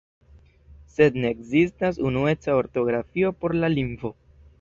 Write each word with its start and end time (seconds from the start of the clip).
Sed 0.93 1.19
ne 1.25 1.29
ekzistas 1.35 1.99
unueca 2.11 2.55
ortografio 2.61 3.31
por 3.45 3.55
la 3.61 3.71
lingvo. 3.75 4.13